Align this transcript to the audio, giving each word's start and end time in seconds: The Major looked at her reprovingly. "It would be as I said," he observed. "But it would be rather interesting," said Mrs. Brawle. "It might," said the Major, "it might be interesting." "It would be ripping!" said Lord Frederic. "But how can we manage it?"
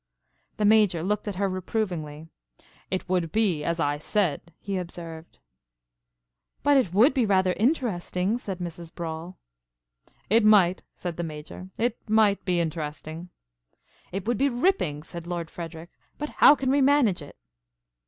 The 0.57 0.65
Major 0.65 1.03
looked 1.03 1.27
at 1.27 1.35
her 1.35 1.47
reprovingly. 1.47 2.27
"It 2.89 3.07
would 3.07 3.31
be 3.31 3.63
as 3.63 3.79
I 3.79 3.99
said," 3.99 4.51
he 4.59 4.77
observed. 4.79 5.41
"But 6.63 6.75
it 6.75 6.91
would 6.91 7.13
be 7.13 7.23
rather 7.23 7.53
interesting," 7.53 8.39
said 8.39 8.57
Mrs. 8.57 8.91
Brawle. 8.91 9.37
"It 10.27 10.43
might," 10.43 10.81
said 10.95 11.17
the 11.17 11.23
Major, 11.23 11.69
"it 11.77 11.99
might 12.09 12.43
be 12.45 12.59
interesting." 12.59 13.29
"It 14.11 14.25
would 14.27 14.39
be 14.39 14.49
ripping!" 14.49 15.03
said 15.03 15.27
Lord 15.27 15.51
Frederic. 15.51 15.91
"But 16.17 16.29
how 16.29 16.55
can 16.55 16.71
we 16.71 16.81
manage 16.81 17.21
it?" 17.21 17.37